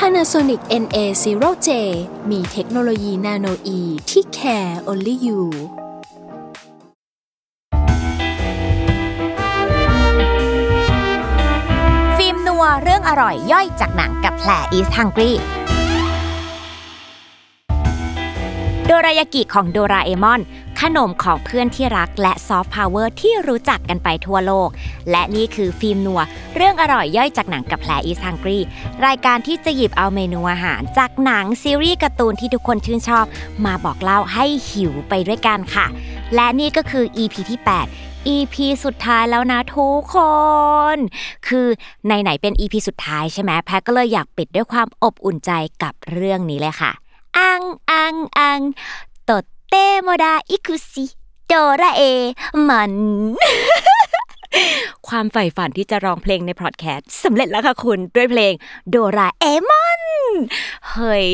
[0.00, 1.68] Panasonic NA0J
[2.30, 5.40] มีเทคโนโลยีนาโนอีที่ care only you
[12.16, 15.32] ฟิล์มนัวเรื่องอร่อยย่อยจากหนังกับแผล East Hungry
[18.86, 20.40] โดรายากิของโดราเอมอน
[20.82, 24.68] ขนมของเพื่อนที่รักและซอฟต์พาวเวอร์ที่รู้จักกันไปทั่วโลก
[25.10, 26.22] และนี่คือฟิล์มนัว
[26.54, 28.58] เรื่องอร่อยย่อยจากหนังกับแผล East Hungry
[29.06, 33.24] รายการที่จะหยิบเอาเมนูอาหาร จากหนังซีรีส์การ์ตูนที่ทุกคนชื่นชอบ
[33.64, 35.86] มาบอกเล่าให้หิวไปด้วยกันค่ะ
[36.34, 37.60] และนี่ก็คือ EP ที่
[37.94, 40.16] 8 EP สุดท้ายแล้วนะทุกค
[40.94, 40.96] น
[41.48, 41.66] คือ
[42.08, 45.50] ในไหนเป็น EP สุดท้ายใช่ไหมแพทก็เลยอยากปิดด้วยความอบอุ่นใจ
[45.82, 46.92] กับเรื่องนี้เลยค่ะ
[47.38, 48.60] อัง อัง อัง
[49.70, 51.06] เตโมดาอิคุซิ
[51.46, 52.02] โดราเอ
[52.68, 52.92] มัน
[55.08, 58.52] ความใฝ่ฝันที่จะร้องเพลงในพอดแคสต์สำเร็จแล้วค่ะคุณด้วยเพลง
[58.90, 60.02] โดราเอมอน
[60.90, 61.28] เฮ้ย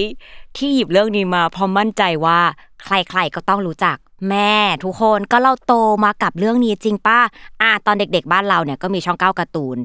[0.57, 2.41] ที่หยิบเรื่องนี้มาเพราะมั่นใจว่า
[2.85, 3.97] ใครๆก็ต้องรู้จัก
[4.29, 5.75] แม่ทุกคนก็เราโต
[6.05, 7.19] มากับเรื่องนี้จริงป้า
[7.63, 9.79] อะตอนเด็กๆบ้านเราเนี่ยก็มีช่องเก้าการ์ตูน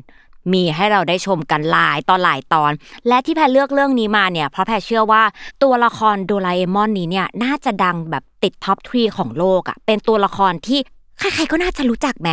[0.53, 2.71] มีให้เราได้ชมกันหลายตอนหลายตอน
[3.07, 5.23] และที่แพรเลือกเรื่องนี้มาเนี่ยเพราะแพรเชื่อว่า
[5.63, 10.79] ตัวละครโดราเอมอนนี้เนี่ยน่าจะดังแบบติด top three ของโลกอะเป็นตัวละครที่
[11.19, 12.29] ใครๆก็น่าจะรู้จักไหม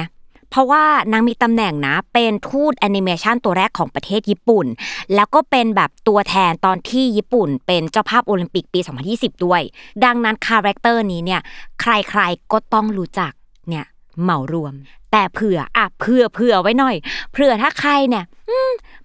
[0.50, 4.66] เพราะว่านางมีตำแหน่งนะเป็นทูตแอนิเมชันตัวแรกของประเทศญี่ปุ่น
[5.14, 8.80] แล้วก็เป็นแบบตัวแทนตอนที่ญี่ปุ่น เป็นเจ้าภาพโอลิมปิกปี
[9.12, 9.60] 2020 ด้วย
[10.04, 11.40] ดังนั้น character นี้เนี่ย
[11.80, 13.32] ใครๆก็ต้องรู้จัก
[13.68, 13.86] เนี่ย
[14.22, 14.74] เหมารวม
[15.12, 16.96] แต่เผื่ออะเผื่อเผื่อไว้หน่อย
[17.32, 18.24] เผื่อถ้าใครเนี่ย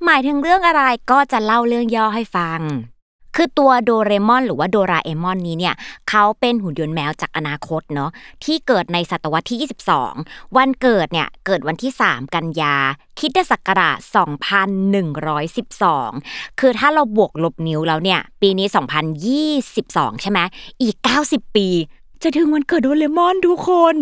[0.05, 2.59] หมายถึงเรื่องอะไรก็จะเล่าเรื่องย่อให้ฟัง
[3.35, 5.75] คือตัวโดเรมอนหรือว่าโดราเอมอนนี้เนี่ย
[6.09, 8.11] เขาเป็นหุ่นยนต์แมวจากอนาคตเนาะ
[8.43, 9.69] ที่เกิดในศตวรรษที่
[10.09, 12.75] 22 วันเกิดเนี่ยเกิดวันที่ 3 กันยา
[13.19, 13.97] คิดศักราช
[15.23, 18.67] 2112 คือถ้าเราบวกลบนิ้วแล้วเนี่ย ปีนี้
[19.59, 20.39] 2022 ใช่ไหม
[20.81, 20.95] อีก
[21.25, 21.67] 90 ปี
[22.21, 23.95] จะถึงวันเกิดโดเรมอนทุกคน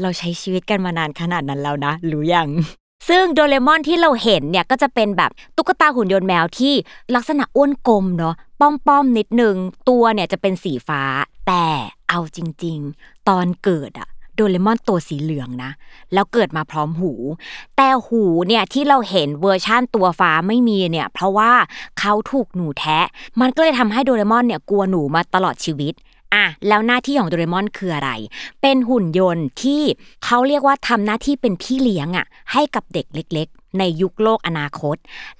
[0.00, 2.48] เราใช้ชีวิตกันมานานขนาดนั้นแล้วนะรู้ยัง
[3.08, 6.74] ซึ่งโดเรมอนที่เราเห็นเนี่ยก็จะเป็นแบบตุ๊กตาหุ่นยนต์แมวที่
[7.14, 9.56] ลักษณะอ้วนกลมเนาะป้อมๆนิดนึง
[9.88, 11.02] ตัวเนี่ยจะเป็นสีฟ้า
[11.46, 11.66] แต่
[12.08, 15.70] เอาจริง ๆ ตอนเกิดอะโดเรมอนตัวสีเหลืองนะ
[16.12, 17.12] แล้วเกิดมาพร้อมหู
[17.76, 21.52] แต่หูเนี่ยที่เราเห็นเวอร์ชั่นตัวฟ้าไม่มีเนี่ย เพราะว่า
[22.00, 23.06] เขาถูกหนูแทะ
[23.40, 25.94] มันก็เลยทำให้โดเรมอนเนี่ยกลัวหนูมาตลอดชีวิต
[26.34, 28.10] อะแล้วหน้าที่ของโดเรมอนคืออะไร
[28.62, 29.82] เป็นหุ่นยนต์ที่
[30.24, 34.96] เขาเรียกว่าทำหน้าที่เป็นพี่เลี้ยงอะให้กับเด็กเล็กๆ ในยุคโลกอนาคต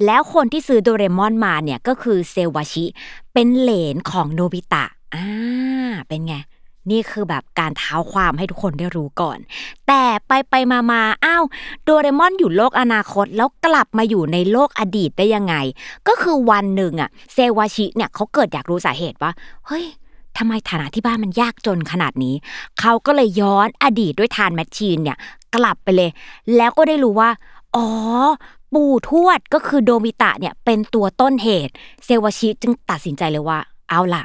[0.06, 2.84] แล้วคนที่ซื้อโดเรมอนมาเนี่ยก็คือเซวาชิ
[3.32, 5.26] เป็นเหลนของโนบิตะอ่า
[6.08, 6.34] เป็นไง
[6.90, 9.38] นี่คือแบบการเท้าความให้ทุกคนได้รู้ก่อน
[9.88, 11.44] แต่ไปไปมามาอ้าว
[11.84, 15.54] โดเรมอนอยู่โลกอนาคต แล้วกลับมาอยู่ในโลกอดีตได้ยังไง
[16.08, 19.32] ก็คือวันหนึ่งอะเซวาชิเนี่ยเขาเกิดอยากรู้สาเหตุว่า
[19.66, 19.84] เฮ้ย
[20.38, 22.34] ทำไมฐานะที่บ้านมันยากจนขนาดนี้
[22.80, 25.18] เขาก็เลยย้อนอดีตด้วยทานแมชชีนเนี่ย
[25.54, 26.10] กลับไปเลย
[26.56, 27.30] แล้วก็ได้รู้ว่า
[27.76, 27.86] อ๋อ
[28.72, 31.72] ปู่ทวดก็คือโดมิตะเนี่ยเป็นตัวต้นเหตุ
[32.04, 34.24] เซวาชิจึงตัดสินใจเลยว่า เอาล่ะ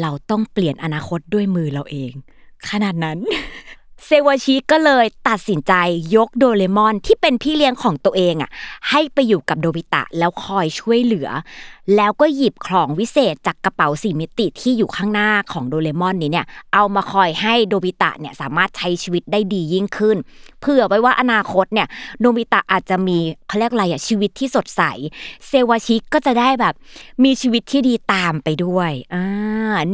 [0.00, 2.12] เราต้องเปลี่ยนอนาคตด้วยมือเราเอง
[2.68, 3.18] ขนาดนั้น
[4.06, 5.72] เซวาชิก็เลยตัดสินใจ
[6.16, 8.50] ยกโดเรมอนที่เป็นพี่เลี้ยงของตัวเองอะ
[8.90, 11.28] ให้ไปอยู่กับโดบิตะแล้วคอยช่วยเหลือ
[11.96, 20.16] แล้วก็หยิบของวิเศษจากกระเป๋าสี่มิติที่อยู่ข้างหน้าของโดเรมอนนี้เนี่ยเอามาคอยให้โดบิตะเนี่ยสามารถใช้ชีวิตได้ดียิ่งขึ้น
[20.60, 21.86] เผื่อไว้ว่าอนาคตเนี่ย
[22.20, 23.18] โดบิตะอาจจะมี
[23.48, 24.82] เขาเรียกอะไรอะชีวิตที่สดใส
[25.46, 26.74] เซวาชิก็จะได้แบบ
[27.24, 29.24] มีชีวิตที่ดีตามไปด้วยอ่า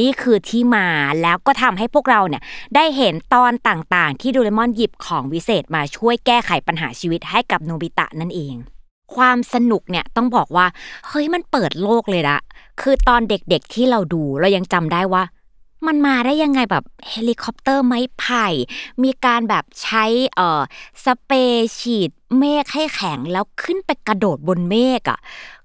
[0.00, 0.86] นี่คือที่มา
[1.22, 2.42] แล้วก็ทำให้พวกเราเนี่ย
[2.74, 8.54] ได้เห็นตอนต่างๆ ที่โดเรมอนหยิบของวิเศษมาช่วยแก้ไขปัญหาชีวิตให้กับโนบิตะนั่นเอง
[9.14, 10.66] ความสนุกเนี่ยต้องบอกว่า
[11.08, 12.38] เฮ้ยมันเปิดโลกเลยละ
[12.80, 15.22] คือตอนเด็กๆที่เราดูเรายังจำได้ว่า
[15.86, 18.46] มันมาได้ยังไงแบบเฮลิคอปเตอร์ไม้ไผ่
[19.02, 20.04] มีการแบบใช้
[20.34, 20.60] เอ่อ
[21.04, 25.18] สเปรย์ฉีดเมฆให้แข็งแล้วขึ้นไปกระโดดบนเมฆอะ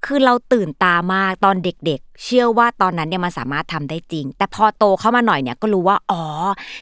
[0.05, 6.23] คือเราตื่นตามากตอนเด็กๆ เชื่อว่าตอนนั้นเนี่ยมันสามารถทำได้จริง แต่พอโตเข้ามาหน่อยเนี่ยก็รู้ว่า อ๋อ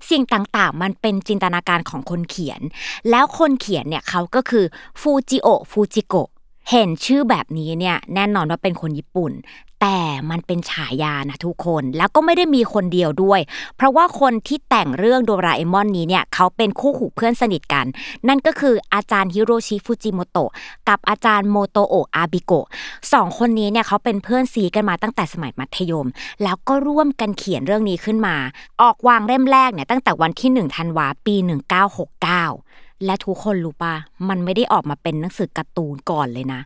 [0.09, 2.61] สิ่งต่างๆ มันเป็นจินตนาการของคนเขียน
[3.09, 4.65] แล้วคนเขียนเนี่ยเขาก็คือ
[5.01, 6.29] ฟูจิโอฟูจิโกะ
[6.69, 9.33] เห็นชื่อแบบนี้เนี่ยแน่นอนว่าเป็นคนญี่ปุ่น
[9.81, 13.39] แต่มันเป็นฉายานะทุกคนแล้วก็ไม่ได้มีคนเดียวด้วย
[13.75, 17.85] เพราะว่าคนที่แต่งเรื่องโดราเอมอนนี้เนี่ยเขาเป็นคู่หูเพื่อนสนิทกัน
[18.27, 20.51] นั่นก็คืออาจารย์ฮิโรชิฟุจิโมโตะ
[20.89, 22.67] กับอาจารย์โมโตโอะอาบิโกะ
[23.13, 26.07] สองคนนี้เนี่ยเขาเป็นเพื่อนซี้กันมาตั้งแต่สมัยมัธยม
[26.43, 28.35] แล้วก็ร่วมกันเขียนเรื่องนี้ขึ้นมา
[28.81, 32.70] ออกวางเล่มแรกเนี่ยตั้งแต่วันที่1ธันวาปี 1969
[33.05, 33.95] และทุกคนรู้ป่ะ
[34.29, 36.61] มันไม่ได้ออกมาเป็นหนังสือการ์ตูนก่อนเลยนะ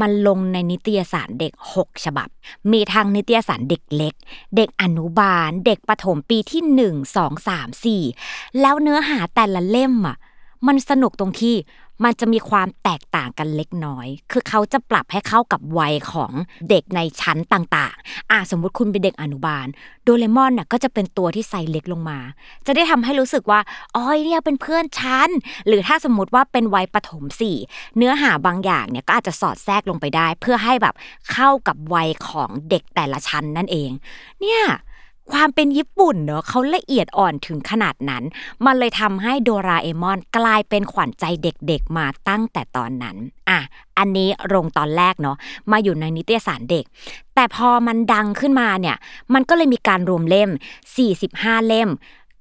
[0.00, 2.28] มันลงในนิตยสารเด็ก 6 ฉบับ
[2.72, 4.14] มีทางนิตยสารเด็กเล็ก
[4.56, 7.84] เด็กอนุบาล เด็กประถมปีที่ 1 2 3
[8.14, 10.16] 4 แล้วเนื้อหาแต่ละเล่มอะ
[10.66, 11.56] มันสนุกตรงที่
[12.04, 16.32] มันจะมีความแตกต่างกันเล็กน้อย คือเขาจะปรับให้เข้ากับวัยของ
[16.70, 19.66] เด็กในชั้นต่างๆ อะสมมุติคุณเป็นเด็กอนุบาล
[20.04, 22.18] โดเรมอนน่ะก็จะเป็นตัวที่ไซส์เล็กลงมา
[22.66, 23.60] จะได้ทำให้รู้สึกว่า
[23.94, 25.28] อ๋อเนี่ยเป็นเพื่อนฉัน
[25.66, 27.56] หรือถ้าสมมติว่าเป็นวัยประถมสี่
[27.96, 30.94] เนื้อหาบางอย่างเนี่ยก็อาจจะสอดแทรกลงไปได้ เพื่อให้แบบ
[31.32, 33.90] เข้ากับวัยของเด็กแต่ละชั้นนั่นเอง
[34.40, 34.62] เนี่ย
[35.32, 38.24] ความเป็นญี่ปุ่นเนอะเขาละเอียดอ่อนถึงขนาดนั้น
[38.64, 43.16] มันเลยทำให้โดราเอมอนกลายเป็นขวัญใจเด็กๆมาตั้งแต่ตอนนั้น
[43.48, 43.60] อะ
[43.98, 45.36] อันนี้ลงตอนแรกเนาะ
[45.70, 46.84] มาอยู่ในนิตยสารเด็ก
[47.34, 48.96] แต่พอมันดังขึ้นมาเนี่ย
[49.34, 50.50] มันก็เลยมีการรวมเล่ม
[51.08, 51.90] 45 เล่ม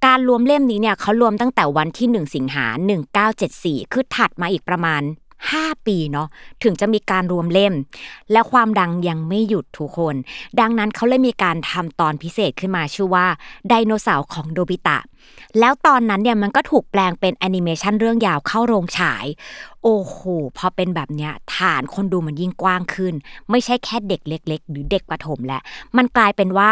[0.05, 2.65] การรวมเล่มนี้เนี่ยเขารวมตั้งแต่วันที่ 1 สิงหา
[3.29, 5.01] 1974 คือถัดมาอีกประมาณ
[5.51, 6.27] 5 ปีเนาะ
[6.63, 7.73] ถึงจะมีการรวมเล่ม
[8.31, 10.15] และความดังยังไม่หยุดทุกคน
[10.59, 13.25] ดังนั้นเขาเลยมีการทำตอนพิเศษขึ้นมาชื่อว่า
[13.69, 14.99] ไดโนเสาร์ของโดบิตะ
[15.59, 19.25] แล้วตอนนั้นเนี่ยมันก็ถูกแปลงเป็นแอนิเมชันเรื่องยาวเข้าโรงฉาย
[19.83, 20.17] โอ้โห
[20.57, 23.13] พอเป็นแบบเนี้ยฐานคนดูมันยิ่งกว้างขึ้น
[23.49, 25.61] ไม่ใช่แค่เด็กเล็ก ๆ หรือเด็กประถมแล้ว
[25.97, 26.71] มันกลายเป็นว่า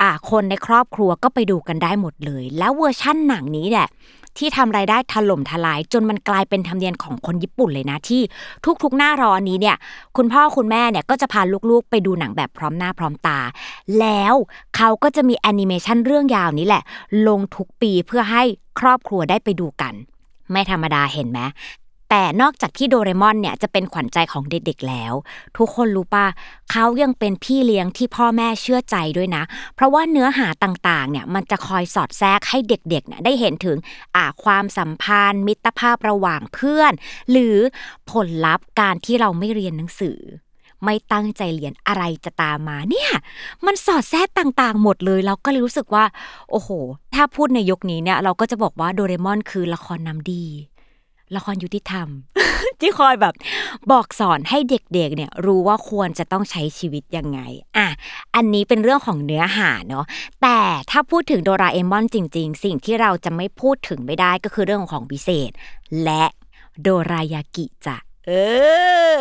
[0.00, 3.88] อ่าคนในครอบครัวก็ไปดูกันได้หมดเลย แล้วเวอร์ชั่นหนังนี้แหละ
[4.38, 8.22] ที่ทำรายได้ถล่มทลาย จนมันกลายเป็นธรรมเนียมของคนญี่ปุ่นเลยนะที่
[8.82, 9.76] ทุกๆ หน้าร้อนนี้เนี่ย
[10.16, 13.38] คุณพ่อคุณแม่เนี่ยก็จะพาลูกๆ ไปดูหนังแบบพร้อมหน้าพร้อมตา
[14.00, 14.34] แล้ว
[14.76, 16.82] เขาก็จะมีแอนิเมชันเรื่องยาวนี้แหละ
[17.28, 18.42] ลงทุกปีเพื่อให้
[18.80, 19.94] ครอบครัวได้ไปดูกัน
[20.52, 21.40] ไม่ธรรมดาเห็นไหม
[22.10, 25.12] แต่นอกจากที่โดเรมอนเนี่ยจะเป็นขวัญใจของเด็กๆแล้ว
[25.56, 26.26] ทุกคนรู้ป่ะ
[26.70, 29.42] เขายังเป็นพี่เลี้ยงที่พ่อแม่เชื่อใจด้วยนะ
[29.74, 33.78] เพราะว่าเนื้อหาต่างๆเนี่ยมันจะคอยสอดแทรกให้เด็กๆเนี่ยได้เห็นถึง
[34.16, 36.92] อ่าความสัมพันธ์ มิตรภาพระหว่างเพื่อน
[37.30, 37.56] หรือ
[38.10, 40.18] ผลลัพธ์การที่เราไม่เรียนหนังสือ
[40.84, 43.10] ไม่ตั้งใจเรียนอะไรจะตามมาเนี่ย
[43.66, 46.04] มันสอดแทรกต่างๆ หมดเลยเราก็เลยรู้สึกว่า
[46.50, 46.70] โอ้โห
[47.14, 50.44] ถ้าพูดในยุคนี้เนี่ยเราก็จะบอกว่าโดเรมอนคือละครนำดี
[51.36, 52.08] ละครยุติธรรม
[52.80, 53.34] ที่คอยแบบ
[53.90, 57.40] บอกสอนให้เด็กๆเนี่ยรู้ว่าควรจะต้องใช้ชีวิตยังไง
[57.76, 57.88] อะ
[58.34, 60.04] อันนี้เป็นเรื่องของเนื้อหาเนาะ
[60.42, 60.58] แต่
[60.90, 65.50] ถ้าพูดถึงโดราเอมอนจริง ๆ สิ่งที่เราจะไม่พูดถึงไม่ได้ก็คือเรื่องของพิเศษ
[66.04, 66.24] และ
[66.82, 67.96] โดรายากิจ้ะ
[68.30, 68.36] เอ
[69.18, 69.20] อ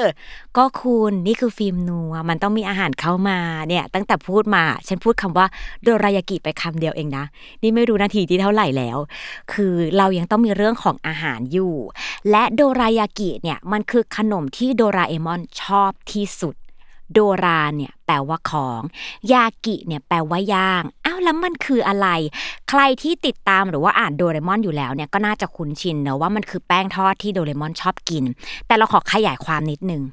[0.57, 5.45] ก็คุณนี่คือฟิล์มนัว มันต้องมีอาหารเข้ามาเนี่ย ตั้งแต่พูดมา ฉันพูดคำว่า
[5.83, 7.25] โดรายากิไปคำเดียวเองนะ
[7.61, 8.97] นี่ไม่รู้นาทีที่เท่าไหร่แล้ว
[9.53, 11.75] คือเรายังต้องมีเรื่องของอาหารอยู่
[12.31, 16.55] และโดรายากิเนี่ย มันคือขนมที่โดราเอมอนชอบที่สุด
[17.13, 18.81] โดราเนี่ยแปลว่าของ
[19.33, 22.07] ยากิเนี่ยแปลว่าย่าง อ้าวแล้วมันคืออะไร
[22.69, 28.23] ใครที่ติดตามหรือว่าอ่านโดเรมอนอยู่แล้วเนี่ยก็น่าจะคุ้นชินเนอะว่ามันคือแป้งทอดที่โดเรมอนชอบกิน
[28.67, 30.03] แต่เราขอขยายความนิดนึง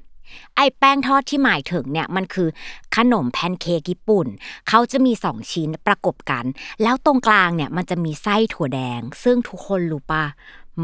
[0.57, 2.49] ไอ้แป้งทอดที่หมายถึงเนี่ยมันคือ
[2.97, 4.27] ขนมแพนเค้กญี่ปุ่น
[4.69, 6.45] เขาจะมีสองชิ้นประกบกัน
[6.83, 10.25] แล้วตรงกลางเนี่ยมันจะมีไส้ถั่วแดง ซึ่งทุกคนรู้ป่ะ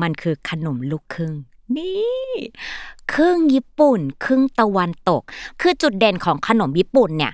[0.01, 1.35] มันคือขนมลูกครึ่ง
[1.77, 2.35] นี่
[3.13, 5.23] ครึ่งญี่ปุ่น ครึ่งตะวันตก
[5.61, 7.33] คือจุดเด่นของขนมญี่ปุ่นเนี่ย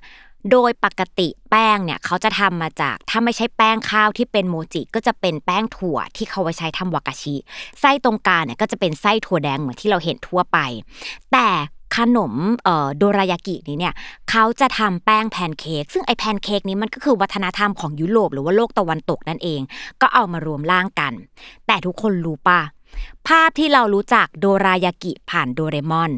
[0.50, 7.34] โดยปกติแป้งเนี่ยเขาจะทำมาจากถ้าไม่ใช่แป้งข้าวที่เป็นโมจิก็จะเป็นแป้งถั่วที่เขาไว้ใช้ทำวากาชิ
[7.80, 10.58] ไส้ตรงกลางเนี่ยก็จะเป็นไส้ถั่วแดงเหมือนที่เราเห็นทั่วไป
[11.32, 11.48] แต่
[11.96, 12.32] ขนม
[12.98, 13.94] โดรายากินี้เนี่ย
[14.30, 19.60] เขาจะทำแป้งแพนเค้กซึ่งไอแพนเค้กนี้มันก็คือวัฒนธรรมของยุโรปหรือว่าโลกตะวันตกนั่นเอง
[20.00, 21.12] ก็เอามารวมร่างกัน
[21.66, 22.60] แต่ทุกคนรู้ปะ
[23.28, 26.12] ภาพที่เรารู้จักโดรายากิผ่านโดเรมอน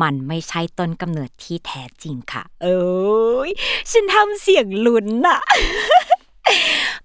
[0.00, 3.50] มันไม่ใช่ต้นกำเนิดที่แท้จริงค่ะ เอ้ย
[3.90, 5.40] ฉันทำเสียงลุ้นอะ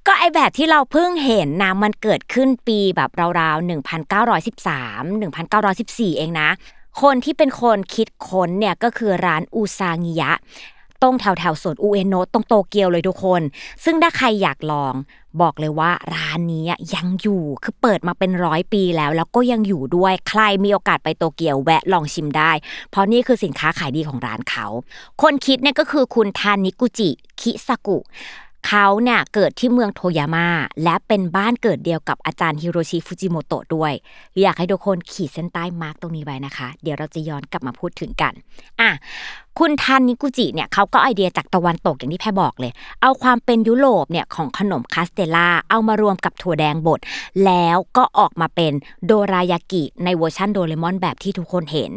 [0.05, 3.09] ก็ไอแบบที่เราเพิ่งเห็นนะมันเกิดขึ้นปีแบบ
[3.39, 3.67] ราวๆ
[4.47, 5.03] 1913
[5.47, 6.49] 1914 เองนะ
[7.01, 10.31] คนที่เป็นคนคิดค้นเนี่ยก็คือร้านอูซางิยะ
[11.01, 13.41] ตรงแถวแถวสวนอุเอโนะตรงโตเกียวเลยทุกคน
[13.83, 14.93] ซึ่งถ้าใครอยากลอง
[15.41, 22.51] บอกเลยว่าร้านนี้ยังอยู่คือเปิดมาเป็นร้อยปีแล้ว แล้วก็ยังอยู่ด้วยใครมีโอกาสไปโตเกียวแวะลองชิมได้
[22.89, 24.65] เพราะนี่คือสินค้าขายดีของร้านเขา
[25.21, 27.09] คนคิดเนี่ยก็คือคุณทานิกุจิ
[27.41, 27.97] คิซากุ
[28.65, 30.47] เขาเนี่ยเกิดที่เมืองโทยาม่า
[30.83, 33.93] และเป็นบ้านเกิดเดียวกับอาจารย์ฮิโรชิฟุจิโมโตะด้วย
[34.41, 38.33] อยากให้ทุกคนขีดเส้นใต้ mark ตรงนี้ไว้นะคะ เดี๋ยวเราจะย้อนกลับมาพูดถึงกัน
[38.79, 38.89] อะ
[39.59, 42.71] คุณทานิกุจิเนี่ยเขาก็ไอเดียจากตะวันตกอย่างที่แพรบอกเลย
[43.01, 46.99] เอาความเป็นยุโรปเนี่ยของขนมคาสเตล่าเอามารวมกับถั่วแดงบด
[47.45, 48.73] แล้วก็ออกมาเป็น
[49.05, 51.91] โดรายากิในเวอร์ชันโดเรมอนแบบที่ทุกคนเห็น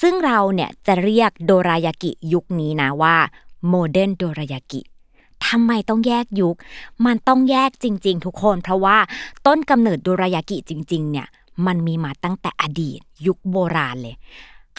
[0.00, 3.16] ซึ่งเราเนี่ยจะเรียกโดรายากิยุคนี้นะว่า
[3.68, 4.80] modern โดรายากิ
[5.48, 6.56] ทำไมต้องแยกยุค
[7.06, 8.98] มันต้องแยกจริง ๆ ทุกคน เพราะว่า
[9.46, 11.26] ต้นกำเนิดโดรายากิจริง ๆ เนี่ย
[11.66, 14.16] มันมีมาตั้งแต่อดีต ยุคโบราณเลย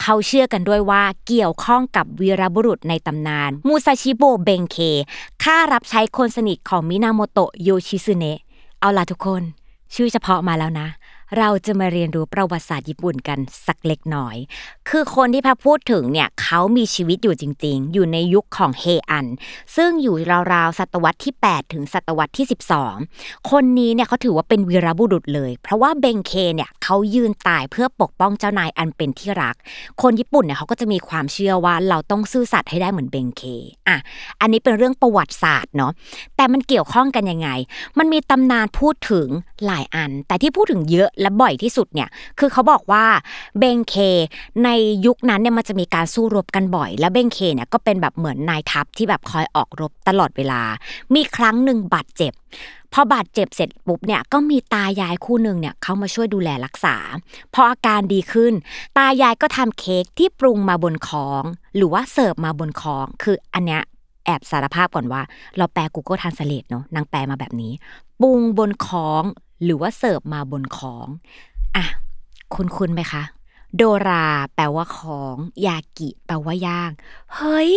[0.00, 4.76] เขาเชื่อกันด้วยว่าเกี่ยวข้องกับวีรบุรุษในตำนาน มูซาชิโบเบงเค
[5.42, 8.38] ข้ารับใช้คนสนิทของมินาโมโตะโยชิซึเนะ
[8.80, 9.42] เอาล่ะทุกคน
[9.94, 10.88] ชื่อเฉพาะมาแล้วนะ
[11.38, 14.36] เราจะมาเรียนรู้ประวัติศาสตร์ญี่ปุ่นกันสักเล็กน้อย
[14.88, 19.26] คือคนที่พะพูดถึงเนี่ยเขามีชีวิตอยู่จริง ๆ อยู่ในยุคของเฮอัน
[19.76, 20.14] ซึ่งอยู่
[20.52, 22.46] ราวๆศตวรรษที่ 8 ถึงศตวรรษที่
[22.96, 29.54] 12 คนนี้เนี่ยเขาถือว่าเป็นวีรบุรุษเลย เพราะว่าเบงเคเนี่ยเขายืนตายเพื่อปกป้องเจ้านายอันเป็นที่รัก
[30.02, 33.42] คนญี่ปุ่นเนี่ยเขาก็จะมีความเชื่อว่าเราต้องซื่อสัตย์ให้ได้เหมือนเบงเค
[33.88, 33.96] อะ
[34.40, 35.92] อันนี้เป็นเรื่องประวัติศาสตร์เนาะ
[36.36, 37.48] แต่มันเกี่ยวข้องกันยังไง
[37.98, 39.28] มันมีตำนานพูดถึง
[39.66, 42.08] หลายอัน แต่ที่พูดถึงเยอะและบ่อยที่สุดเนี่ย
[42.38, 43.04] คือเขาบอกว่า
[43.58, 43.94] เบงเค
[44.64, 44.68] ใน
[45.06, 50.62] ยุคนั้นเนี่ยมันจะมีการสู้รบกันบ่อย และเบงเคเนี่ยก็เป็นแบบเหมือนนายทัพที่แบบคอยออกรบตลอดเวลา
[51.14, 52.32] มีครั้งหนึ่งบาดเจ็บ
[52.92, 56.96] พอบาดเจ็บเสร็จปุ๊บเนี่ยก็มีตายายคู่หนึ่งเนี่ยเขามาช่วยดูแลรักษา
[57.54, 58.52] พออาการดีขึ้น
[58.98, 61.42] ตายายก็ทำเค้กที่ปรุงมาบนของ
[61.76, 63.82] หรือว่าเสิร์ฟมาบนของ คืออันเนี้ย
[64.26, 65.22] แอบสารภาพก่อนว่า
[65.56, 67.72] เราแปล Google Translate เนาะนางแปลมาแบบนี้
[68.22, 69.22] ปรุงบนของ
[69.64, 71.06] หรือว่าเสิร์ฟมาบนของ
[71.76, 71.84] อะ
[72.54, 73.22] คุณคุณไหมคะ
[73.76, 75.36] โดราแปลว่าของ
[75.66, 76.90] ยากิ แปลว่าย่าง
[77.34, 77.72] เฮ้ย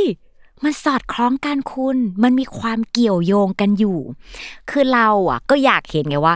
[0.63, 3.99] มันสอดคล้องกันคุณ มันมีความเกี่ยวโยงกันอยู่
[4.69, 6.35] คือเราอะ ก็อยากเห็นไงว่า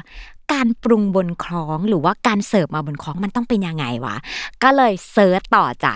[0.53, 4.15] การปรุงบนฆ้องหรือว่าการเสิร์ฟมาบนฆ้องมันต้องเป็นยังไงวะ
[4.63, 5.93] ก็เลย search ต่อจ้ะ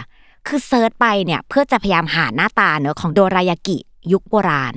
[0.48, 3.77] คือ search ไปเนี่ยเพื่อจะพยายามหาหน้าตาเนอะของโดรายากิ
[4.12, 4.74] ยุคโบราณ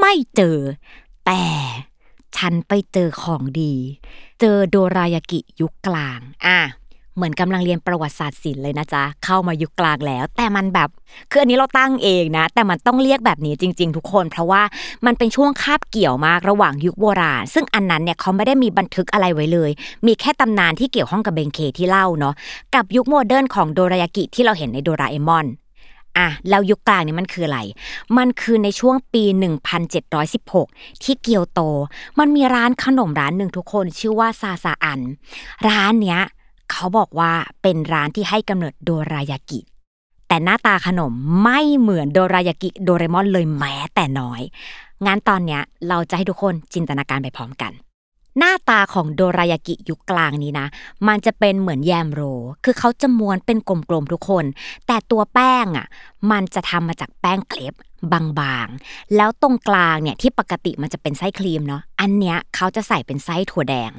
[0.00, 0.58] ไม่เจอ
[1.26, 1.42] แต่
[2.36, 3.74] ฉันไปเจอของดี
[4.40, 6.60] เจอโดรายากิยุคกลาง อะ
[7.16, 10.88] เหมือนกำลังเรียนประวัติศาสตร์ศิลป์เลยนะจ๊ะ เข้ามายุคกลางแล้ว แต่มันแบบ
[11.30, 14.62] คืออันนี้เราตั้งเองนะ แต่มันต้องเรียกแบบนี้จริง ๆ ทุกคน เพราะว่า
[15.06, 19.70] มันเป็นช่วงคาบเกี่ยวมากระหว่างยุคโบราณ ซึ่งอันนั้นเนี่ยเขาไม่ได้มีบันทึกอะไรไว้เลย
[20.06, 22.34] มีแค่ตำนานที่เกี่ยวข้องกับเบงเคที่เล่าเนาะ
[22.74, 25.46] กับยุค modern ของโดรายากิที่เราเห็นในโดราเอมอน
[26.18, 27.60] อะแล้วยุคกลางเนี่ยมันคืออะไร
[28.18, 29.24] มันคือในช่วงปี
[30.14, 31.60] 1716 ที่เกียวโต
[32.18, 35.00] มันมีร้านขนมร้านหนึ่งทุกคนชื่อว่าซาซาอัน
[35.68, 36.20] ร้านเนี้ย
[36.70, 39.60] เขาบอกว่าเป็นร้านที่ให้กำเนิดโดรายากิ
[40.28, 44.42] แต่หน้าตาขนมไม่เหมือนโดรายากิโดเรมอนเลยแม้แต่น้อย
[45.06, 47.72] งั้นตอนเนี้ยเราจะให้ทุกคนจินตนาการไปพร้อมกัน
[48.38, 50.66] หน้าตาของโดรายากิยุคกลางนี้นะ
[51.08, 52.22] มันจะเป็นเหมือนแยมโร
[52.64, 54.44] คือเขาจะม้วนเป็นกลมๆทุกคน
[54.86, 55.86] แต่ตัวแป้งอะ
[56.30, 57.74] มันจะทำมาจากแป้งเคลป
[58.12, 63.90] บางๆ แล้วตรงกลางเนี่ยที่ปกติมันจะเป็นไส้ครีมเนาะ อันเนี้ยเขาจะใส่เป็นไส้ถั่วแดง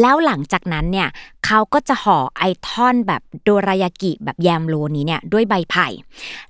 [0.00, 1.08] แล้วหลังจากนั้นเนี่ย
[1.46, 5.88] เขาก็จะห่อไอท่อนแบบโดรายากิแบบแยมโรนี้เนี่ยด้วยใบไผ่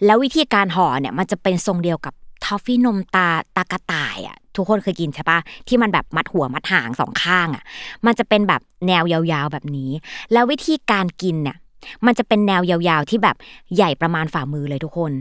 [0.05, 2.15] แล้ววิธีการห่อเนี่ยมันจะเป็นทรงเดียวกับ
[2.45, 7.65] ทอฟฟี่นมตาตากระต่ายอะ ทุกคนเคยกินใช่ปะที่มันแบบมัดหัวมัดหางสองข้างอะ
[8.07, 9.91] มันจะเป็นแบบแนวยาวๆแบบนี้
[10.33, 11.59] แล้ววิธีการกินเนี่ย
[12.07, 13.37] มันจะเป็นแนวยาวๆที่แบบ
[13.77, 15.13] ใหญ่ประมาณฝ่ามือเลยทุกคน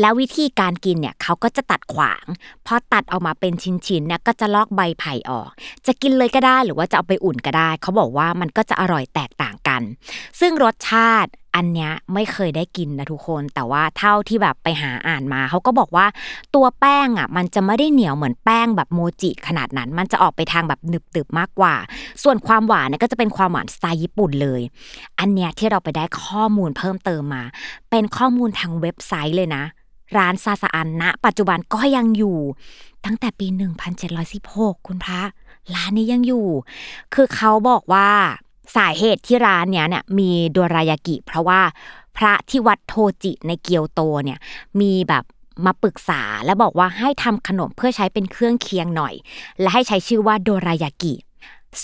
[0.00, 2.24] แล้ววิธีการกินเนี่ยเขาก็จะตัดขวาง
[2.66, 5.50] พอตัดออกมาเป็นชิ้นๆเนี่ยก็จะลอกใบไผ่ออก
[5.86, 9.82] จะกินเลยก็ได้หรือว่าจะเอาไปอุ่นก็ได้ เขาบอกว่ามันก็จะอร่อยแตกต่างกัน
[10.40, 16.06] ซึ่งรสชาติ อันเนี้ยไม่เคยได้กินนะทุกคน แต่ว่าเท่าที่แบบไปหาอ่านมาเขาก็บอกว่า
[16.54, 21.74] ตัวแป้งอะมันจะไม่ได้เหนียวเหมือนแป้งแบบโมจิขนาดนั้น มันจะออกไปทางแบบหนึบๆมากกว่า
[22.22, 24.60] ส่วนความหวานเนี่ยก็จะเป็นความหวานสไตล์ญี่ปุ่นเลย
[25.18, 27.42] อันเนี้ยที่เราไปได้ข้อมูลเพิ่มเติมมา
[27.90, 29.64] เป็นข้อมูลทางเว็บไซต์เลยนะ
[30.16, 32.38] ร้านซาซาอันณปัจจุบันก็ยังอยู่
[33.04, 33.46] ตั้งแต่ปี
[34.16, 35.20] 1716 คุณพระ
[35.74, 36.46] ร้านนี้ยังอยู่
[37.14, 38.08] คือเขาบอกว่า
[38.76, 41.60] สาเหตุที่ร้านเนี้ยเนี่ยมีโดรายากิ เพราะว่า
[42.16, 44.38] พระที่วัดโทจิในเกียวโตเนี่ย
[44.80, 45.24] มีแบบ
[45.64, 49.14] มาปรึกษาและบอกว่าให้ทำขนมเพื่อใช้เป็นเครื่องเคียงหน่อย
[49.60, 51.14] และให้ใช้ชื่อว่าโดรายากิ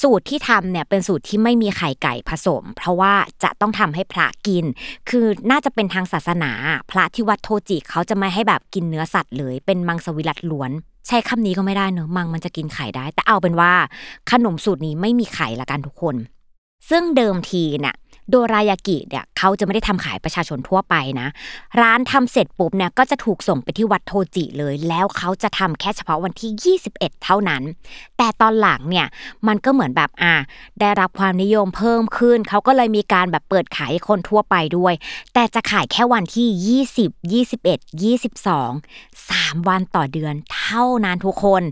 [0.00, 4.64] สูตรที่ทำเนี่ยเป็นสูตรที่ไม่มีไข่ไก่ผสม เพราะว่าจะต้องทำให้พระกิน
[5.08, 6.52] คือน่าจะเป็นทางศาสนา
[6.90, 10.70] พระที่วัดโทจิเขาจะไม่ให้แบบกินเนื้อสัตว์เลยเป็นมังสวิรัตล้วน
[11.06, 13.72] ใช้คำนี้ก็ไม่ได้เนอะมังมันจะกินไข่ได้ แต่เอาเป็นว่า
[14.30, 16.16] ขนมสูตรนี้ไม่มีไข่ละกันทุกคน
[16.90, 17.96] ซึ่งเดิมทีเนี่ย
[18.30, 21.28] โดรายากิเนี่ยเขาจะไม่ได้ทำขายประชาชนทั่วไปนะ
[21.80, 27.62] ร้านทำเสร็จปุ๊บเนี่ยก็จะถูกส่งไปที่วัดโทจิเลย แล้วเขาจะทำแค่เฉพาะวันที่ 21 เท่านั้น
[28.18, 29.06] แต่ตอนหลังเนี่ย
[29.46, 30.34] มันก็เหมือนแบบอ่า
[30.80, 34.94] ได้รับความนิยมเพิ่มขึ้น เขาก็เลยมีการแบบเปิดขายคนทั่วไปด้วย
[35.34, 36.48] แต่จะขายแค่วันที่
[37.04, 37.10] 20
[37.62, 38.48] 21 22
[39.28, 41.62] 3 วันต่อเดือนเท่านั้นทุกคน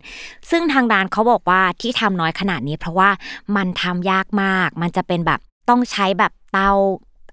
[0.50, 3.10] ซึ่งทางร้านเขาบอกว่าที่ทำน้อยขนาดนี้ เพราะว่า
[3.56, 6.70] มันทำยากมาก มันจะเป็นแบบ ต้องใช้แบบเตา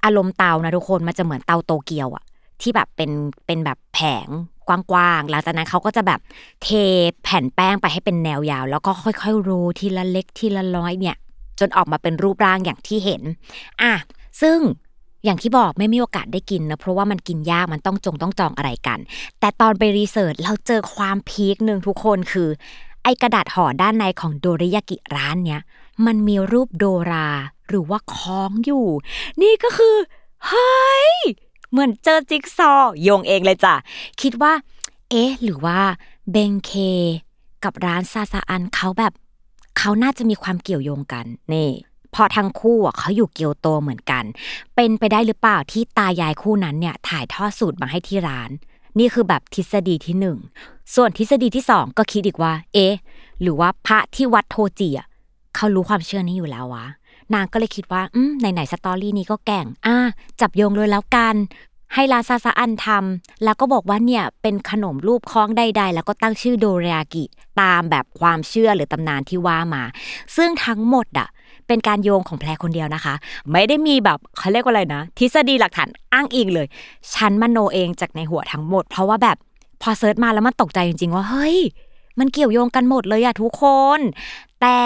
[0.03, 2.23] อารมณ์เตานะทุกคนมันจะเหมือนเตาโตเกียวอะ
[2.61, 3.11] ที่แบบเป็น
[3.45, 4.27] เป็นแบบแผง
[4.67, 6.19] กว้างๆ หลังจากนั้นเขาก็จะแบบ
[6.63, 6.67] เท
[7.23, 11.15] แผ่นแป้งไปให้เป็นแนวยาว แล้วก็ค่อยๆโรยทีละเล็กทีละน้อยเนี่ย
[11.59, 13.21] จนออกมาเป็นรูปร่างอย่างที่เห็น
[13.81, 13.93] อะ
[14.41, 14.57] ซึ่ง
[15.25, 18.99] อย่างที่บอกไม่มีโอกาสได้กินนะ เพราะว่ามันกินยากมันต้องจงต้องจองอะไรกัน
[19.39, 22.49] แต่ตอนไปรีเสิร์ชเราเจอความพีคหนึ่งทุกคนคือ
[23.03, 25.61] ไอกระดาษห่อด้านในของโดริยากิร้านเนี้ย
[26.05, 27.27] มันมีรูปโดรา
[27.73, 28.87] หรือว่าคล้องอยู่
[29.41, 29.95] นี่ก็คือ
[30.47, 31.09] เฮ้ย
[31.71, 32.71] เหมือนเจอจิ๊กซอ
[33.03, 33.75] โยงเองเลยจ้ะ
[34.21, 34.53] คิดว่า
[35.09, 35.79] เอ๊ะ หรือว่า
[36.31, 36.71] เบงเค
[37.63, 39.13] กับร้านซาซาอันเขาแบบ
[39.77, 41.69] เขาน่าจะมีความเกี่ยวโยงกัน นี่
[42.13, 44.23] พอทั้งคู่เขาอยู่เกียวโตเหมือนกัน
[44.75, 48.49] เป็นไปได้หรือเปล่าที่ตายายคู่นั้นเนี่ยถ่ายทอดสูตรมาให้ที่ร้าน
[48.99, 50.37] นี่คือแบบทฤษฎีที่หนึ่ง
[50.95, 52.93] ส่วนทฤษฎีที่สองก็คิดอีกว่า เอ๊ะ
[53.41, 55.07] หรือว่าพระที่วัดโทจิอะ
[55.55, 56.85] เขารู้ความเชื่อนี้อยู่แล้ววะ
[57.33, 59.97] นางก็เลยคิดว่าอืมไหนๆสตอรี่นี้ก็แก่งอ่า
[60.41, 61.35] จับโยงเลยแล้วกัน
[61.93, 67.23] ให้ลาซาซาอันทแล้วก็บอกว่าเนี่ยเป็นขนมรูปฆ้องใดๆ แล้วก็ตั้งชื่อโดรายากิ
[67.61, 69.83] ตามแบบความเชื่อหรือตำนานที่ว่ามา
[70.35, 71.27] ซึ่งทั้งหมดอะ
[71.67, 73.13] เป็นการโยงของแพรคนเดียวนะคะ
[73.51, 76.67] ไม่ได้มีแบบเขาเรียกว่าอะไรนะ ทฤษฎีหลักฐานอ้างอิงเลย
[77.13, 79.37] ฉันมโนเองจากในหัวทั้งหมด เพราะว่าแบบ
[79.81, 81.57] พอ search มาแล้วมันตกใจจริงๆว่าเฮ้ย
[82.19, 83.63] มันเกี่ยวโยงกันหมดเลยอะทุกค
[83.97, 83.99] น
[84.61, 84.79] แต่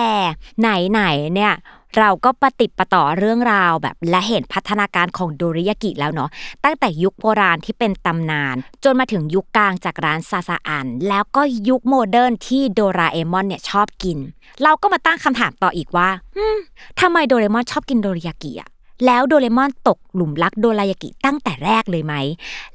[0.60, 1.54] ไหนๆเนี่ย
[1.98, 6.29] เราก็ปะติดปะต่อเรื่องราวแบบและเห็นพัฒนาการของโดรายากิแล้วเนาะ
[6.63, 14.17] ตั้งแต่ยุคโบราณที่เป็นตำนาน จนมาถึงยุคกลางจากร้านซาซาอัน แล้วก็ยุค modern ที่โดราเอมอนเนี่ยชอบกิน
[14.63, 16.10] เราก็มาตั้งคำถามต่ออีกว่า
[17.00, 18.70] ทำไมโดเรมอนชอบกินโดรายากิอะ
[19.06, 22.13] แล้วโดเรมอนตกหลุมรักโดรายากิตั้งแต่แรกเลยไหม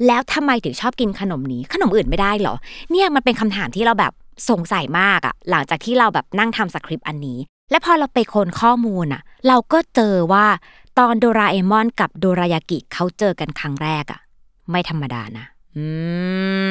[0.06, 2.54] แล้วทำไมถึงชอบกินขนมนี้ ขนมอื่นไม่ได้เหรอ
[2.90, 4.12] เนี่ยมันเป็นคำถามที่เราแบบ
[4.50, 7.38] สงสัยมากอะหลังจากที่เราแบบนั่งทำสคริปต์อันนี้
[7.72, 10.46] และพอเราไปค้นข้อมูลอะเราก็เจอว่า
[10.98, 14.20] ตอนโดราเอมอนกับโดรายากิเขาเจอกันครั้งแรกอะ
[14.70, 15.86] ไม่ธรรมดานะอื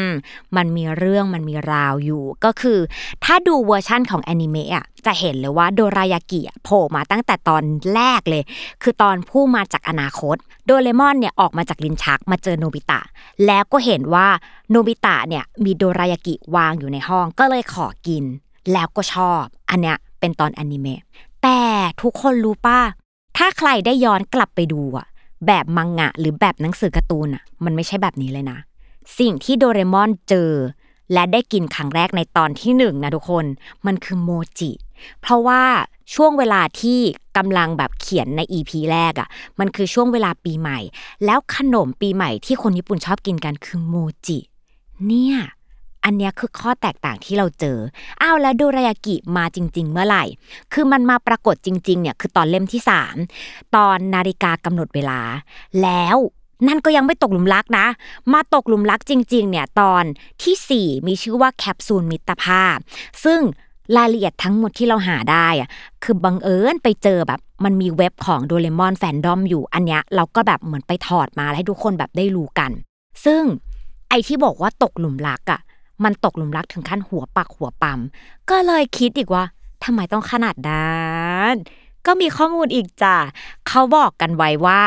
[0.05, 0.09] ม
[0.55, 2.79] มันมีเรื่องมันมีราวอยู่ ก็คือ
[3.23, 7.63] ถ้าดูเวอร์ชั่นของแอนิเมะอะจะเห็นเลยว่าโดรายากิอะโผล่มาตั้งแต่ตอน
[7.95, 8.43] แรกเลย
[8.81, 10.35] คือตอนผู้มาจากอนาคต
[10.65, 13.01] โดเรมอนเนี่ยออกมาจากลิ้นชักมาเจอโนบิตะ
[13.45, 14.27] แล้วก็เห็นว่า
[14.69, 18.23] โนบิตะเนี่ยมีโดรายากิวางอยู่ในห้องก็เลยขอกิน
[18.73, 21.01] แล้วก็ชอบ อันเนี้ย เป็นตอนอนิเมะ
[21.43, 21.61] แต่
[22.01, 22.79] ทุกคนรู้ป่ะ
[23.37, 25.07] ถ้าใครได้ย้อนกลับไปดูอะ
[25.47, 28.57] แบบมังงะหรือแบบหนังสือการ์ตูนอะมันไม่ใช่แบบนี้เลยนะ
[29.19, 30.51] สิ่งที่โดเรมอนเจอ
[31.13, 33.45] และได้กินครั้งแรกในตอนที่หนึ่งนะทุกคน
[33.85, 34.29] มันคือโม
[34.59, 34.71] จิ
[35.21, 35.63] เพราะว่า
[36.13, 36.99] ช่วงเวลาที่
[37.37, 39.27] กำลังแบบเขียนใน EP แรกอะ
[39.59, 40.79] มันคือช่วงเวลาปีใหม่
[41.25, 43.95] แล้วขนมปีใหม่ที่คนญี่ปุ่นชอบกินกันคือโม
[44.27, 44.39] จิ
[45.07, 45.37] เนี่ย
[46.03, 47.77] อันเนี้ยคือข้อแตกต่างที่เราเจอ
[48.21, 50.23] อ้าวแล้วโดรายากิมาจริง ๆ เมื่อไหร่
[50.73, 52.81] คือมันมาปรากฏจริงๆเนี่ยคือตอนเล่มที่
[53.27, 55.19] 3 ตอนนาฬิกากำหนดเวลา
[55.83, 56.17] แล้ว
[56.67, 57.85] นั่นก็ยังไม่ตกหลุมรักนะ
[58.33, 60.03] มาตกหลุมรักจริง ๆ เนี่ยตอน
[60.41, 62.77] ทีสี่ 4 มีชื่อว่าแคปซูลมิตรภาพ
[63.23, 63.41] ซึ่ง
[63.97, 65.69] รายละเอียดทั้งหมดที่เราหาได้อะ
[66.03, 72.71] คือบังเอิญไปเจอแบบมันมีเว็บของโดเรมอนแฟนดอมอยู่อันเนี้ยเราก็แบบเหมือนไปถอดมาให้ทุกคนแบบได้รู้กัน
[73.25, 73.43] ซึ่ง
[74.09, 75.59] ไอที่บอกว่าตกหลุมรักอะ
[76.03, 77.99] มันตกหลุมรักถึงขั้นหัวปักหัวปั๊ม
[78.49, 79.43] ก็เลยคิดอีกว่า
[79.83, 81.53] ทำไมต้องขนาดนั้น
[82.05, 83.17] ก็มีข้อมูลอีกจ้ะ
[83.67, 84.81] เขาบอกกันไว้ว่า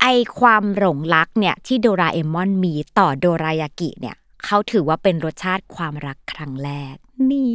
[0.00, 0.06] ไอ
[0.38, 6.94] ความหลงรักเนี่ยที่โดราเอมอนมีต่อโดรายากิเนี่ยเขาถือว่าเป็นรสชาติความรักครั้งแรก
[7.30, 7.50] นี่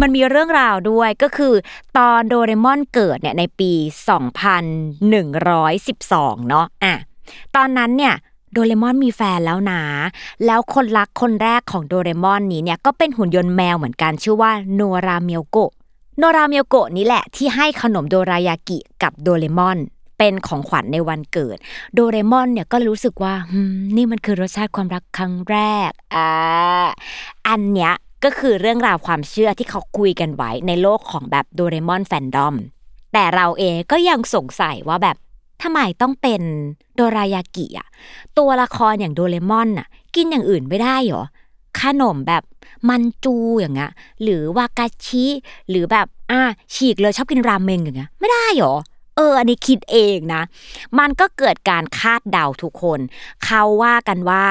[0.00, 1.54] มันมีเรื่องราวด้วยก็คือ
[1.98, 3.72] ตอนโดเรมอนเกิดเนี่ยในปี
[5.30, 6.94] 2112 เนาะอะ
[7.56, 8.14] ตอนนั้นเนี่ย
[8.54, 9.80] โดเรมอนมีแฟนแล้วนะ
[10.46, 15.72] แล้วคนรักคนแรกของโดเรมอนนี้เนี่ยก็เป็นหุ่นยนต์แมวเหมือนกันชื่อว่าโนราเมียวโกะ
[16.18, 19.78] โนราเมียวโกะนี่แหละที่ให้ขนมโดรายากิกับโดเรมอน
[20.18, 21.56] เป็นของขวัญในวันเกิด
[21.94, 23.34] โดเรมอนเนี่ยก็รู้สึกว่า
[23.96, 26.30] นี่มันคือรสชาติความรักครั้งแรกอ่า
[27.48, 27.92] อันเนี้ย
[28.24, 32.54] ก็คือเรื่องราวความเชื่อที่เขาคุยกันไว้ในโลกของแบบโดเรมอนแฟนดอม
[33.12, 35.16] แต่เราเองก็ยังสงสัยว่าแบบ
[35.64, 36.42] ทำไมต้องเป็น
[36.94, 37.88] โดรายากิอะ
[38.38, 41.24] ตัวละครอย่างโดเรมอนน่ะกินอย่างอื่นไม่ได้หรอ
[41.80, 42.42] ขนมแบบ
[42.88, 45.24] มันจูอย่างเงี้ยหรือวากาชิ
[45.70, 46.40] หรือแบบอ่า
[46.74, 48.74] ฉีกเลยชอบกินรามเมงอย่างเงี้ยไม่ได้หรอ
[49.16, 50.42] เออ อันนี้คิดเองนะ
[50.98, 53.00] มันก็เกิดการคาดเดาทุกคน
[53.44, 54.44] เขาว่ากันว่า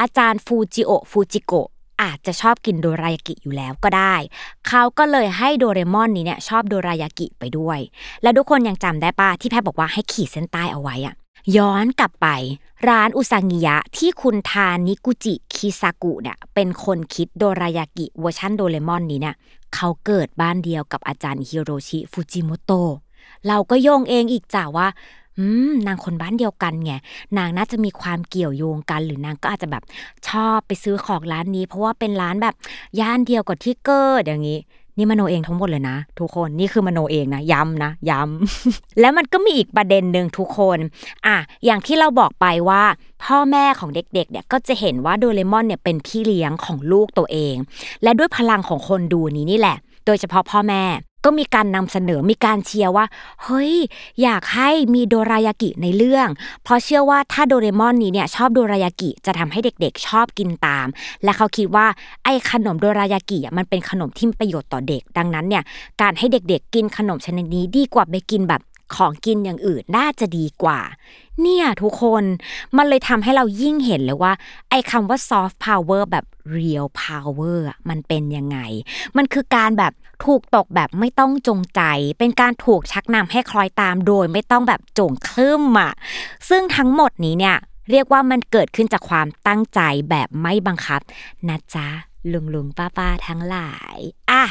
[0.00, 1.68] อาจารย์ฟูจิโอฟูจิโกะ
[2.02, 4.14] อาจจะชอบกินโดรายากิอยู่แล้วก็ได้
[4.68, 7.78] เขาก็เลยให้โดเรมอนนี้เนี่ยชอบโดรายากิไปด้วย
[8.22, 11.14] แล้วทุกคนยังจำได้ปะที่แพทบอกว่าให้ขีดเส้นใต้เอาไว้อะ
[11.56, 12.26] ย้อนกลับไป
[12.88, 19.36] ร้านอุซางิยะที่คุณทานิกุจิคิซากุเนี่ยเป็นคนคิดโดรายากิเวอร์ชันโดเรมอนนี้เนี่ย
[19.74, 22.92] เขาเกิดบ้านเดียวกับอาจารย์ฮิโรชิฟูจิโมโตะ
[23.48, 24.88] เราก็โยงเองอีกจ้าว่า
[25.38, 26.92] อืมนางคนบ้านเดียวกันไง
[27.38, 29.82] นางน่าจะมีความเกี่ยวโยงกัน หรือนางก็อาจจะแบบ
[30.28, 32.54] ชอบไปซื้อของร้านนี้ เพราะว่าเป็นร้านแบบ
[33.00, 34.58] ย่านเดียวกับที่เกิดอย่างนี้
[34.98, 40.78] นี่มโนเองทั้งหมดเลยนะ ทุกคนนี่คือมโนเองนะย้ำนะย้ำแล้วมันก็มีอีกประเด็นหนึ่งทุกคน
[41.26, 42.82] อะอย่างที่เราบอกไปว่า
[43.24, 47.54] พ่อแม่ของเด็กๆเนี่ยก็จะเห็นว่าโดเรมอนเนี่ยเป็นพี่เลี้ยงของลูกตัวเอง
[48.02, 50.82] และด้วยพลังของคนดูนี้นี่แหละ โดยเฉพาะพ่อแม่
[51.24, 53.06] ก็มีการนำเสนอมีการเชียร์ว่า
[53.44, 53.74] เฮ้ย
[54.22, 56.28] อยากให้มีโดรายากิในเรื่อง
[56.64, 60.86] เพราะเชื่อว่าถ้าโดเรมอนนี้เนี่ยชอบโดรายากิจะทำให้เด็กๆ ชอบกินตาม
[61.24, 61.86] และเขาคิดว่า
[62.24, 65.62] ไอ้ขนมโดรายากิอะมันเป็นขนมที่มีประโยชน์ต่อเด็ก ดังนั้นเนี่ย
[66.02, 68.62] การให้เด็กๆ กินขนมชนิดนี้ดีกว่าไปกินแบบ
[68.94, 70.80] ของกินอย่างอื่นน่าจะดีกว่า
[71.42, 72.24] เนี่ยทุกคน
[72.76, 74.32] มันเลยทำให้เรายิ่งเห็นเลยว่า
[74.70, 76.24] ไอ้คำว่า soft power แบบ
[76.56, 78.58] real power อะมันเป็นยังไง
[79.16, 79.92] มันคือการแบบ
[80.24, 81.82] ถูกตกแบบไม่ต้องจงใจ
[82.18, 85.92] เป็นการถูกชักนำให้คล้อยตามโดยไม่ต้องแบบจงคลื่มอะ
[86.48, 87.56] ซึ่งทั้งหมดนี้เนี่ย
[87.90, 91.00] เรียกว่ามันเกิดขึ้นจากความตั้งใจแบบไม่บังคับ
[91.48, 91.88] นะจ๊ะ
[92.32, 93.96] ลุงลุงป้าป้าทั้งหลาย
[94.30, 94.44] อะ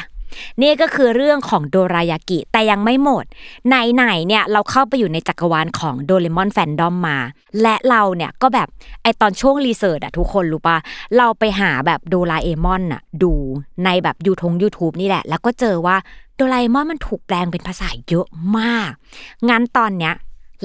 [0.62, 3.24] นี่ก็คือเรื่องของโดรายากิแต่ยังไม่หมด
[3.66, 7.18] ไหนๆเนี่ยเราเข้าไปอยู่ในจักรวาลของโดเรมอนแฟนดอมมา
[7.62, 8.68] และเราเนี่ยก็แบบ
[9.02, 10.76] ไอตอนช่วงรีเสิร์ชอะทุกคนรู้ปะ
[11.16, 13.32] เราไปหาแบบโดราเอมอนอะดู
[13.84, 15.96] ในแบบยูทง YouTube นี่แหละ แล้วก็เจอว่า
[16.36, 18.26] โดราเอมอนมันถูกแปลงเป็นภาษาเยอะ
[18.58, 18.90] มาก
[19.48, 20.14] งั้นตอนเนี้ย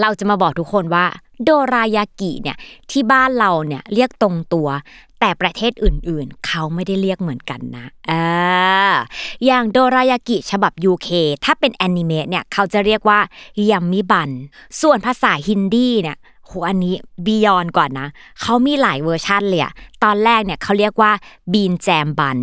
[0.01, 1.05] เราจะมาบอกทุกคนว่า
[1.43, 2.57] โดรายากิเนี่ย
[2.91, 4.69] ที่บ้านเราเนี่ยเรียกตรงตัว
[5.19, 8.25] แต่ประเทศอื่นๆ เขาไม่ได้เรียกเหมือนกันนะอ่า
[9.45, 11.09] อย่างโดรายากิฉบับ UK
[11.43, 13.19] ถ้าเป็นแอนิเมะเนี่ยเขาจะเรียกว่า
[13.69, 14.29] ยัมมิบัน
[14.81, 18.07] ส่วนภาษาฮินดีเนี่ยโหอันนี้บียอนกว่านนะ
[18.41, 19.73] เขามีหลายเวอร์ชันเลยอะ
[20.03, 21.11] ตอนแรกเนี่ยเขาเรียกว่า
[21.53, 22.37] บีนแจมบัน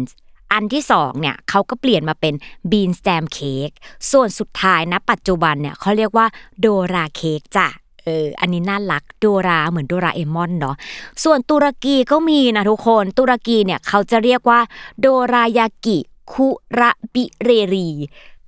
[0.53, 2.35] อันที่สองเนี่ยเขาก็เปลี่ยนมาเป็น
[2.71, 3.71] บีนแตมเค้ก
[4.11, 6.27] ส่วนสุดท้ายนะปัจจุบันเนี่ยเขาเรียกว่า
[6.61, 7.69] โดราเค้กจ้ะ
[8.07, 10.77] เอออันนี้น่ารักโดราเหมือนโดราเอมอนเนาะ
[11.25, 14.61] ส่วนตุรกีก็มีนะทุกคน ตุรกีเนี่ยเขาจะเรียกว่า
[15.01, 15.99] โดรายากิ
[16.33, 16.49] คุ
[16.81, 17.89] ระบิเรรี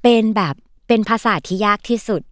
[0.02, 0.54] เป็นแบบ
[0.88, 2.22] เป็นภาษาที่ยากที่สุด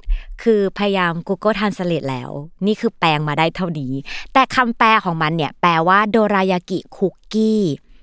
[0.42, 2.30] คือพยายาม Google Translate แล้ว
[2.66, 3.92] นี่คือแปลงมาได้เท่านี้
[4.32, 7.62] แต่คำแปลของมันเนี่ย แปลว่าโดรายากิคุกกี้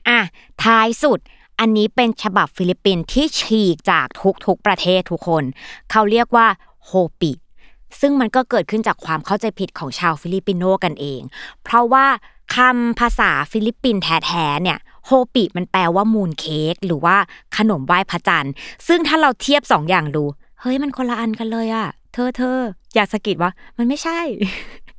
[0.10, 0.20] อะ
[0.64, 1.20] ท้ายสุด
[1.60, 4.08] อันนี้เป็นฉบับฟิลิปปินส์ที่ฉีกจาก
[4.46, 5.44] ทุกๆประเทศทุกคน
[5.92, 6.48] เขาเรียกว่า
[6.86, 7.32] โฮปิ
[8.02, 11.22] ซึ่งมันก็เกิดขึ้นจากความเข้าใจผิดของชาวฟิลิปปินโนกันเอง
[11.64, 12.06] เพราะว่า
[12.56, 17.16] คำภาษาฟิลิปปินส์แท้ๆเนี่ยโฮปิมันแปลว่า mooncake หรือว่า
[17.58, 18.54] ขนมไหว้พระจันทร์
[18.88, 20.24] ซึ่งถ้าเราเทียบสองอย่างดู
[20.60, 22.60] เฮ้ยมันคนละอันกันเลยอะเธอเธอ
[22.96, 24.20] อยากสะกิดว่ามันไม่ใช่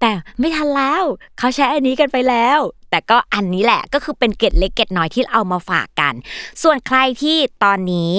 [0.00, 1.02] แต่ไม่ทันแล้ว
[1.38, 2.58] เขาใช้อันนี้กันไปแล้ว
[2.94, 6.14] แต่ก็อันนี้แหละก็คือเป็นเกร็ดเล็กเกร็ดน้อยที่เอามาฝากกัน
[6.62, 8.12] ส่วนใครที่ตอนนี้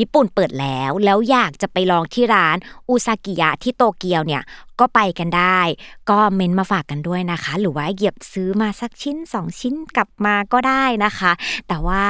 [0.00, 2.56] ญี่ปุ่นเปิดแล้วแล้วอยากจะไปลองที่ร้าน
[2.88, 4.42] อุซากิยะที่โตเกียวเนี่ย
[4.80, 5.60] ก็ไปกันได้
[6.10, 11.32] ก็เม้นมาฝากกันด้วยนะคะ หรือว่าเหยียบซื้อมาสักชิ้น 2 ชิ้นกลับมาก็ได้นะคะ
[11.68, 12.04] แต่ว่า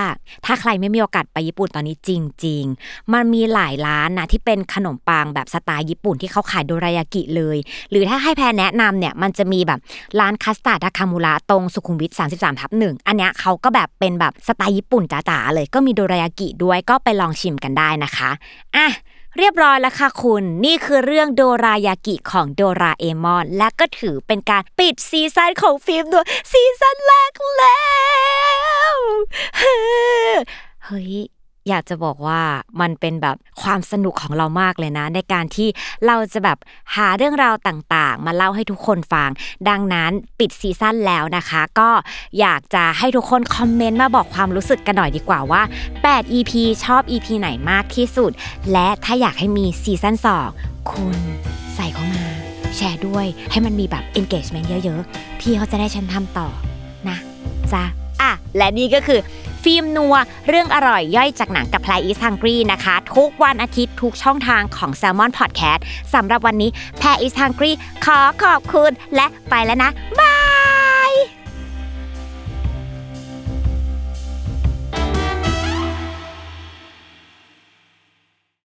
[0.45, 2.11] ถ้าใครไม่มีโอกาสไปญี่ปุ่นตอนนี้จ
[2.45, 7.59] ริง ๆ มันมีหลายร้านนะที่เป็นขนมปังแบบสไตล์ญี่ปุ่นที่เขาขายโดรายากิเลย
[7.91, 9.81] หรือถ้าให้แพรแนะนำเนี่ยมันจะมีแบบ
[10.21, 18.31] ร้าน Custard Nakamura ตรงสุขุมวิท33ทับหนึ่งอันเนี้ยเขาก็แบบเป็นแบบสไตล์ญี่ปุ่นจ๋าๆเลยก็มีโดรายากิด้วยก็ไปลองชิมกันได้นะคะ
[18.77, 18.89] อะ
[19.39, 27.83] เรียบร้อยแล้วค่ะคุณ นี่คือเรื่องโดรายากิของโดราเอมอน และก็ถือเป็นการปิดซีซั่นของฟิล์มด้วยซีซั่นแรกแล้
[28.93, 28.97] ว
[30.85, 31.13] เฮ้ย
[31.69, 32.41] อยากจะบอกว่า
[32.81, 35.69] มันเป็นแบบความสนุกของเรามากเลยนะ ในการที่
[36.07, 36.59] เราจะแบบ
[36.97, 39.31] หาเรื่องราวต่างๆ มาเล่าให้ทุกคนฟัง
[39.69, 41.91] ดังนั้นปิดซีซั่นแล้วนะคะ ก็
[42.41, 45.63] อยากจะให้ทุกคนคอมเมนต์มาบอกความรู้สึกกันหน่อยดีกว่าว่า
[46.01, 46.53] 8 EP
[46.85, 48.31] ชอบ EP ไหนมากที่สุด
[48.73, 50.15] และถ้าอยากให้มีซีซั่น
[50.53, 51.19] 2คุณ
[51.75, 52.25] ใส่เข้ามา
[52.77, 56.49] แชร์ด้วยให้มันมีแบบ engagement เยอะๆ พี่เขาจะได้ฉันทำต่อ
[57.09, 57.19] นะ
[57.75, 57.85] จ้ะ
[58.23, 59.21] อะและนี่ก็คือ
[59.63, 60.17] ฟิล์มนัว
[60.49, 65.81] เรื่องอร่อยย่อยจากหนังกับแพลอีสฮังกรีนะคะ ทุกวันอาทิตย์ทุกช่องทางของ Salmon Podcast
[66.15, 67.71] สำหรับวันนี้แพลอีสฮังกรี
[68.05, 70.33] ขอขอบคุณและไปแล้วนะบา
[70.85, 70.86] ย